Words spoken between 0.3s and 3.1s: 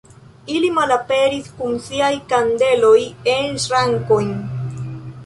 Ili malaperis kun siaj kandeloj